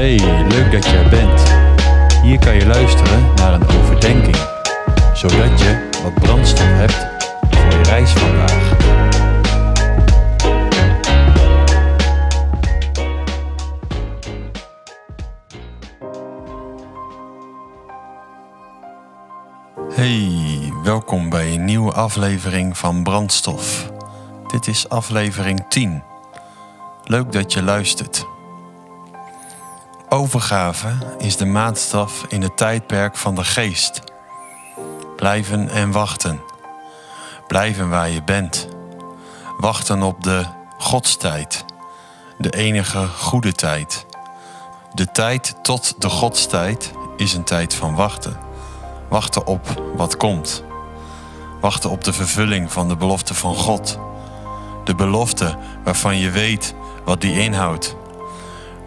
Hey, 0.00 0.18
leuk 0.48 0.72
dat 0.72 0.84
je 0.84 0.96
er 0.96 1.08
bent. 1.08 1.42
Hier 2.22 2.38
kan 2.38 2.54
je 2.54 2.66
luisteren 2.66 3.34
naar 3.34 3.52
een 3.52 3.68
overdenking, 3.68 4.36
zodat 5.14 5.60
je 5.60 5.88
wat 6.02 6.14
brandstof 6.14 6.66
hebt 6.66 7.06
voor 7.50 7.70
je 7.70 7.82
reis 7.82 8.10
vandaag. 8.10 8.76
Hey, 19.94 20.72
welkom 20.82 21.30
bij 21.30 21.54
een 21.54 21.64
nieuwe 21.64 21.92
aflevering 21.92 22.78
van 22.78 23.02
Brandstof. 23.02 23.90
Dit 24.46 24.66
is 24.66 24.88
aflevering 24.88 25.64
10. 25.68 26.02
Leuk 27.04 27.32
dat 27.32 27.52
je 27.52 27.62
luistert. 27.62 28.29
Overgave 30.12 30.88
is 31.18 31.36
de 31.36 31.46
maatstaf 31.46 32.24
in 32.28 32.42
het 32.42 32.56
tijdperk 32.56 33.16
van 33.16 33.34
de 33.34 33.44
geest. 33.44 34.02
Blijven 35.16 35.68
en 35.68 35.90
wachten. 35.90 36.40
Blijven 37.46 37.88
waar 37.88 38.08
je 38.08 38.22
bent. 38.22 38.68
Wachten 39.58 40.02
op 40.02 40.22
de 40.22 40.44
godstijd. 40.78 41.64
De 42.38 42.50
enige 42.50 43.06
goede 43.06 43.52
tijd. 43.52 44.06
De 44.94 45.10
tijd 45.10 45.54
tot 45.62 45.94
de 45.98 46.08
godstijd 46.08 46.92
is 47.16 47.34
een 47.34 47.44
tijd 47.44 47.74
van 47.74 47.94
wachten. 47.94 48.36
Wachten 49.08 49.46
op 49.46 49.82
wat 49.96 50.16
komt. 50.16 50.64
Wachten 51.60 51.90
op 51.90 52.04
de 52.04 52.12
vervulling 52.12 52.72
van 52.72 52.88
de 52.88 52.96
belofte 52.96 53.34
van 53.34 53.54
God. 53.54 53.98
De 54.84 54.94
belofte 54.94 55.56
waarvan 55.84 56.16
je 56.16 56.30
weet 56.30 56.74
wat 57.04 57.20
die 57.20 57.40
inhoudt. 57.40 57.98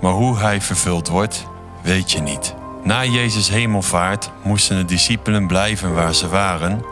Maar 0.03 0.13
hoe 0.13 0.38
hij 0.38 0.62
vervuld 0.62 1.07
wordt, 1.07 1.48
weet 1.81 2.11
je 2.11 2.21
niet. 2.21 2.55
Na 2.84 3.05
Jezus 3.05 3.50
hemelvaart 3.50 4.30
moesten 4.41 4.78
de 4.78 4.86
discipelen 4.86 5.47
blijven 5.47 5.94
waar 5.94 6.16
ze 6.16 6.28
waren 6.28 6.86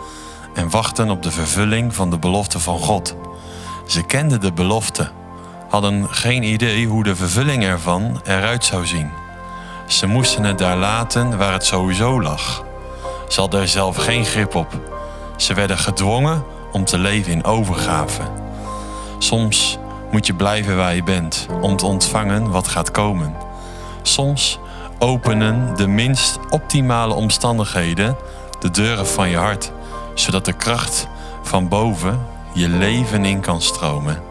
en 0.53 0.69
wachten 0.69 1.09
op 1.09 1.23
de 1.23 1.31
vervulling 1.31 1.95
van 1.95 2.09
de 2.09 2.19
belofte 2.19 2.59
van 2.59 2.79
God. 2.79 3.15
Ze 3.87 4.03
kenden 4.03 4.41
de 4.41 4.51
belofte, 4.51 5.11
hadden 5.69 6.07
geen 6.09 6.43
idee 6.43 6.87
hoe 6.87 7.03
de 7.03 7.15
vervulling 7.15 7.63
ervan 7.63 8.21
eruit 8.23 8.65
zou 8.65 8.85
zien. 8.85 9.09
Ze 9.87 10.07
moesten 10.07 10.43
het 10.43 10.57
daar 10.57 10.77
laten 10.77 11.37
waar 11.37 11.53
het 11.53 11.65
sowieso 11.65 12.21
lag. 12.21 12.63
Ze 13.27 13.39
hadden 13.39 13.61
er 13.61 13.67
zelf 13.67 13.95
geen 13.95 14.25
grip 14.25 14.55
op. 14.55 14.79
Ze 15.35 15.53
werden 15.53 15.77
gedwongen 15.77 16.43
om 16.71 16.85
te 16.85 16.97
leven 16.97 17.31
in 17.31 17.43
overgave. 17.43 18.21
Soms 19.17 19.77
moet 20.11 20.25
je 20.25 20.33
blijven 20.33 20.77
waar 20.77 20.95
je 20.95 21.03
bent 21.03 21.47
om 21.61 21.77
te 21.77 21.85
ontvangen 21.85 22.51
wat 22.51 22.67
gaat 22.67 22.91
komen. 22.91 23.35
Soms 24.01 24.59
openen 24.99 25.75
de 25.75 25.87
minst 25.87 26.39
optimale 26.49 27.13
omstandigheden 27.13 28.15
de 28.59 28.71
deuren 28.71 29.07
van 29.07 29.29
je 29.29 29.37
hart, 29.37 29.71
zodat 30.13 30.45
de 30.45 30.53
kracht 30.53 31.07
van 31.43 31.67
boven 31.67 32.19
je 32.53 32.69
leven 32.69 33.25
in 33.25 33.39
kan 33.39 33.61
stromen. 33.61 34.21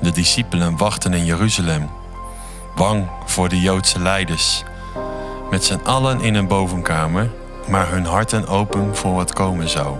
De 0.00 0.10
discipelen 0.10 0.76
wachten 0.76 1.12
in 1.12 1.24
Jeruzalem, 1.24 1.90
bang 2.74 3.08
voor 3.24 3.48
de 3.48 3.60
Joodse 3.60 4.00
leiders, 4.00 4.62
met 5.50 5.64
z'n 5.64 5.80
allen 5.84 6.20
in 6.20 6.34
een 6.34 6.46
bovenkamer, 6.46 7.30
maar 7.68 7.90
hun 7.90 8.04
harten 8.04 8.46
open 8.46 8.96
voor 8.96 9.14
wat 9.14 9.32
komen 9.32 9.68
zou. 9.68 9.96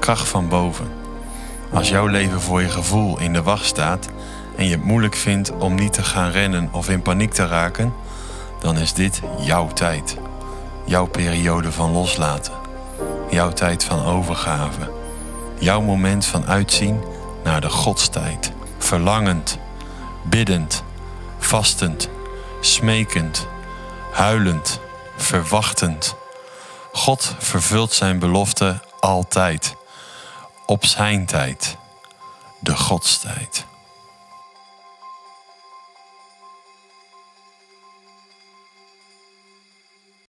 Kracht 0.00 0.28
van 0.28 0.48
boven. 0.48 1.01
Als 1.72 1.88
jouw 1.88 2.06
leven 2.06 2.40
voor 2.40 2.62
je 2.62 2.68
gevoel 2.68 3.18
in 3.18 3.32
de 3.32 3.42
wacht 3.42 3.64
staat 3.64 4.08
en 4.56 4.64
je 4.64 4.70
het 4.70 4.84
moeilijk 4.84 5.16
vindt 5.16 5.50
om 5.50 5.74
niet 5.74 5.92
te 5.92 6.02
gaan 6.02 6.30
rennen 6.30 6.68
of 6.72 6.88
in 6.88 7.02
paniek 7.02 7.32
te 7.32 7.46
raken, 7.46 7.94
dan 8.60 8.78
is 8.78 8.92
dit 8.92 9.20
jouw 9.38 9.68
tijd. 9.68 10.16
Jouw 10.84 11.06
periode 11.06 11.72
van 11.72 11.92
loslaten. 11.92 12.52
Jouw 13.30 13.50
tijd 13.50 13.84
van 13.84 14.04
overgave. 14.04 14.90
Jouw 15.58 15.80
moment 15.80 16.24
van 16.24 16.46
uitzien 16.46 17.00
naar 17.44 17.60
de 17.60 17.70
godstijd. 17.70 18.52
Verlangend, 18.78 19.58
biddend, 20.22 20.84
vastend, 21.38 22.08
smekend, 22.60 23.46
huilend, 24.12 24.80
verwachtend. 25.16 26.14
God 26.92 27.34
vervult 27.38 27.92
zijn 27.92 28.18
belofte 28.18 28.80
altijd 29.00 29.76
op 30.66 30.84
zijn 30.84 31.26
tijd, 31.26 31.76
de 32.58 32.76
godstijd. 32.76 33.66